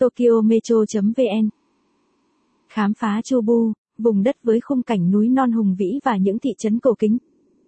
Tokyo 0.00 0.40
Metro.vn 0.44 1.48
Khám 2.68 2.92
phá 2.94 3.20
Chubu, 3.24 3.72
vùng 3.98 4.22
đất 4.22 4.36
với 4.42 4.60
khung 4.60 4.82
cảnh 4.82 5.10
núi 5.10 5.28
non 5.28 5.52
hùng 5.52 5.74
vĩ 5.78 5.98
và 6.04 6.16
những 6.16 6.38
thị 6.38 6.50
trấn 6.58 6.78
cổ 6.78 6.94
kính. 6.98 7.18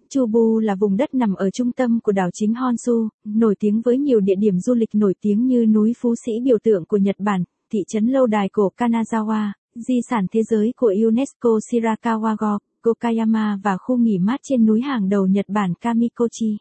Chubu 0.09 0.59
là 0.59 0.75
vùng 0.75 0.97
đất 0.97 1.15
nằm 1.15 1.35
ở 1.35 1.51
trung 1.51 1.73
tâm 1.73 2.01
của 2.01 2.13
đảo 2.13 2.31
chính 2.33 2.55
Honshu, 2.55 3.09
nổi 3.25 3.55
tiếng 3.59 3.81
với 3.81 3.99
nhiều 3.99 4.21
địa 4.21 4.35
điểm 4.39 4.61
du 4.61 4.75
lịch 4.75 4.89
nổi 4.95 5.15
tiếng 5.21 5.47
như 5.47 5.67
núi 5.67 5.93
Phú 6.01 6.15
Sĩ 6.27 6.33
biểu 6.45 6.59
tượng 6.63 6.85
của 6.85 6.97
Nhật 6.97 7.17
Bản, 7.19 7.45
thị 7.73 7.79
trấn 7.89 8.07
lâu 8.07 8.27
đài 8.27 8.49
cổ 8.53 8.73
Kanazawa, 8.77 9.51
di 9.75 10.01
sản 10.11 10.27
thế 10.33 10.43
giới 10.43 10.73
của 10.77 10.95
UNESCO 11.07 11.51
Shirakawa-go, 11.71 12.59
Kokayama 12.83 13.59
và 13.63 13.77
khu 13.77 13.97
nghỉ 13.97 14.19
mát 14.19 14.41
trên 14.43 14.67
núi 14.67 14.81
hàng 14.81 15.09
đầu 15.09 15.27
Nhật 15.27 15.47
Bản 15.49 15.75
Kamikochi. 15.81 16.57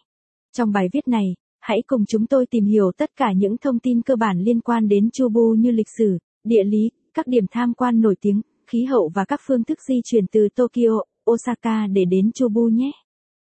Trong 0.58 0.72
bài 0.72 0.88
viết 0.94 1.08
này, 1.08 1.26
hãy 1.72 1.82
cùng 1.88 2.06
chúng 2.06 2.28
tôi 2.28 2.46
tìm 2.46 2.66
hiểu 2.66 2.92
tất 2.98 3.10
cả 3.16 3.34
những 3.36 3.58
thông 3.58 3.80
tin 3.80 4.02
cơ 4.02 4.16
bản 4.16 4.40
liên 4.40 4.62
quan 4.62 4.88
đến 4.88 5.10
Chubu 5.12 5.56
như 5.60 5.72
lịch 5.72 5.90
sử, 5.98 6.18
địa 6.44 6.64
lý, 6.64 6.92
các 7.14 7.28
điểm 7.28 7.46
tham 7.52 7.74
quan 7.74 8.02
nổi 8.02 8.16
tiếng, 8.22 8.42
khí 8.68 8.84
hậu 8.84 9.12
và 9.16 9.26
các 9.26 9.42
phương 9.48 9.64
thức 9.64 9.80
di 9.88 10.02
chuyển 10.04 10.26
từ 10.32 10.48
Tokyo, 10.56 11.04
Osaka 11.32 11.88
để 11.88 12.06
đến 12.06 12.32
Chubu 12.32 12.68
nhé. 12.68 12.92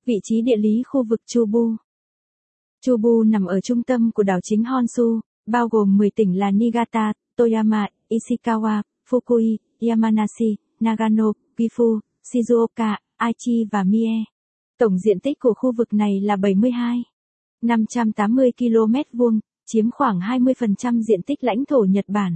Vị 0.05 0.19
trí 0.23 0.41
địa 0.41 0.57
lý 0.57 0.83
khu 0.87 1.03
vực 1.03 1.21
Chubu 1.25 1.75
Chubu 2.81 3.23
nằm 3.23 3.45
ở 3.45 3.61
trung 3.61 3.83
tâm 3.83 4.11
của 4.11 4.23
đảo 4.23 4.39
chính 4.43 4.63
Honshu, 4.63 5.19
bao 5.45 5.67
gồm 5.67 5.97
10 5.97 6.09
tỉnh 6.15 6.39
là 6.39 6.51
Niigata, 6.51 7.13
Toyama, 7.37 7.87
Ishikawa, 8.09 8.81
Fukui, 9.09 9.57
Yamanashi, 9.79 10.55
Nagano, 10.79 11.33
Gifu, 11.57 11.99
Shizuoka, 12.23 12.97
Aichi 13.17 13.65
và 13.71 13.83
Mie. 13.83 14.23
Tổng 14.79 14.97
diện 14.97 15.19
tích 15.19 15.39
của 15.39 15.53
khu 15.53 15.71
vực 15.77 15.93
này 15.93 16.19
là 16.21 16.35
72. 16.35 17.10
580 17.61 18.51
km 18.57 19.17
vuông, 19.17 19.39
chiếm 19.65 19.91
khoảng 19.91 20.19
20% 20.19 21.01
diện 21.01 21.21
tích 21.21 21.43
lãnh 21.43 21.65
thổ 21.65 21.85
Nhật 21.89 22.05
Bản. 22.07 22.35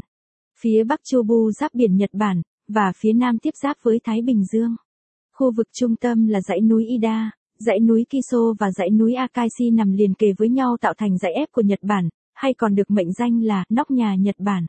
Phía 0.59 0.83
Bắc 0.83 0.99
Chubu 1.03 1.51
giáp 1.51 1.73
biển 1.73 1.95
Nhật 1.95 2.09
Bản, 2.13 2.41
và 2.67 2.91
phía 2.95 3.13
Nam 3.13 3.37
tiếp 3.37 3.53
giáp 3.63 3.77
với 3.81 3.99
Thái 4.03 4.21
Bình 4.21 4.43
Dương. 4.53 4.75
Khu 5.33 5.51
vực 5.51 5.67
trung 5.73 5.95
tâm 5.95 6.27
là 6.27 6.41
dãy 6.41 6.61
núi 6.61 6.85
Ida, 6.85 7.31
dãy 7.59 7.79
núi 7.79 8.05
Kiso 8.09 8.53
và 8.59 8.71
dãy 8.71 8.89
núi 8.89 9.13
Akaishi 9.13 9.69
nằm 9.69 9.91
liền 9.91 10.13
kề 10.13 10.27
với 10.37 10.49
nhau 10.49 10.77
tạo 10.81 10.93
thành 10.97 11.17
dãy 11.17 11.33
ép 11.33 11.51
của 11.51 11.61
Nhật 11.61 11.79
Bản, 11.81 12.09
hay 12.33 12.53
còn 12.53 12.75
được 12.75 12.91
mệnh 12.91 13.13
danh 13.13 13.43
là 13.43 13.63
nóc 13.69 13.91
nhà 13.91 14.15
Nhật 14.15 14.35
Bản. 14.39 14.65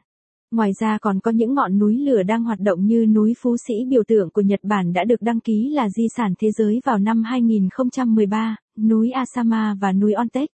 Ngoài 0.51 0.73
ra 0.81 0.99
còn 0.99 1.21
có 1.21 1.31
những 1.31 1.55
ngọn 1.55 1.79
núi 1.79 1.97
lửa 1.97 2.23
đang 2.23 2.45
hoạt 2.45 2.61
động 2.61 2.87
như 2.87 3.07
núi 3.07 3.35
Phú 3.43 3.57
Sĩ 3.69 3.75
biểu 3.89 4.03
tượng 4.09 4.31
của 4.31 4.41
Nhật 4.41 4.61
Bản 4.63 4.93
đã 4.93 5.05
được 5.05 5.23
đăng 5.23 5.41
ký 5.41 5.69
là 5.69 5.91
di 5.91 6.07
sản 6.17 6.35
thế 6.39 6.51
giới 6.51 6.81
vào 6.85 6.99
năm 6.99 7.23
2013, 7.23 8.57
núi 8.79 9.11
Asama 9.11 9.77
và 9.81 9.93
núi 9.93 10.13
Ontech. 10.13 10.51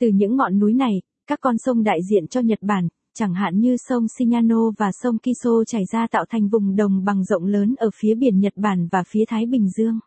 Từ 0.00 0.08
những 0.08 0.36
ngọn 0.36 0.58
núi 0.58 0.74
này, 0.74 1.02
các 1.26 1.38
con 1.40 1.58
sông 1.58 1.82
đại 1.82 1.98
diện 2.10 2.26
cho 2.26 2.40
Nhật 2.40 2.58
Bản, 2.62 2.88
chẳng 3.14 3.34
hạn 3.34 3.58
như 3.58 3.76
sông 3.88 4.06
Shinano 4.18 4.70
và 4.78 4.90
sông 5.02 5.18
Kiso 5.18 5.64
chảy 5.66 5.82
ra 5.92 6.06
tạo 6.06 6.24
thành 6.30 6.48
vùng 6.48 6.76
đồng 6.76 7.04
bằng 7.04 7.24
rộng 7.24 7.44
lớn 7.44 7.74
ở 7.78 7.90
phía 7.94 8.14
biển 8.14 8.40
Nhật 8.40 8.52
Bản 8.56 8.88
và 8.92 9.02
phía 9.08 9.24
Thái 9.28 9.46
Bình 9.46 9.68
Dương. 9.68 9.98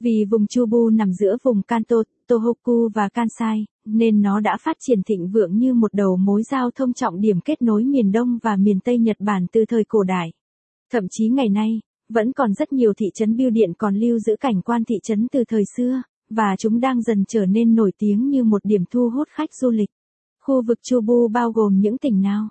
Vì 0.00 0.24
vùng 0.30 0.46
Chubu 0.46 0.90
nằm 0.90 1.12
giữa 1.12 1.36
vùng 1.42 1.62
Kanto, 1.62 1.96
Tohoku 2.28 2.88
và 2.94 3.08
Kansai, 3.08 3.64
nên 3.86 4.22
nó 4.22 4.40
đã 4.40 4.56
phát 4.60 4.76
triển 4.80 5.02
thịnh 5.02 5.28
vượng 5.28 5.56
như 5.56 5.74
một 5.74 5.94
đầu 5.94 6.16
mối 6.16 6.42
giao 6.42 6.70
thông 6.70 6.92
trọng 6.92 7.20
điểm 7.20 7.40
kết 7.40 7.62
nối 7.62 7.84
miền 7.84 8.12
Đông 8.12 8.38
và 8.42 8.56
miền 8.56 8.80
Tây 8.80 8.98
Nhật 8.98 9.16
Bản 9.20 9.46
từ 9.52 9.64
thời 9.68 9.84
cổ 9.88 10.02
đại. 10.02 10.32
Thậm 10.92 11.04
chí 11.10 11.28
ngày 11.28 11.48
nay, 11.48 11.80
vẫn 12.08 12.32
còn 12.32 12.54
rất 12.54 12.72
nhiều 12.72 12.92
thị 12.94 13.06
trấn 13.14 13.36
biêu 13.36 13.50
điện 13.50 13.72
còn 13.78 13.96
lưu 13.96 14.18
giữ 14.18 14.36
cảnh 14.40 14.62
quan 14.62 14.84
thị 14.84 14.94
trấn 15.02 15.26
từ 15.32 15.44
thời 15.48 15.62
xưa, 15.76 16.02
và 16.30 16.56
chúng 16.58 16.80
đang 16.80 17.02
dần 17.02 17.24
trở 17.28 17.46
nên 17.46 17.74
nổi 17.74 17.92
tiếng 17.98 18.28
như 18.28 18.44
một 18.44 18.64
điểm 18.64 18.84
thu 18.90 19.10
hút 19.10 19.28
khách 19.30 19.54
du 19.54 19.70
lịch. 19.70 19.90
Khu 20.40 20.62
vực 20.62 20.78
Chubu 20.82 21.28
bao 21.28 21.52
gồm 21.52 21.80
những 21.80 21.98
tỉnh 21.98 22.20
nào? 22.20 22.48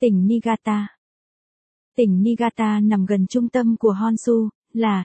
Tỉnh 0.00 0.26
Niigata 0.26 0.88
Tỉnh 1.96 2.22
Niigata 2.22 2.80
nằm 2.80 3.06
gần 3.06 3.26
trung 3.26 3.48
tâm 3.48 3.76
của 3.76 3.92
Honshu, 3.92 4.48
là 4.72 5.04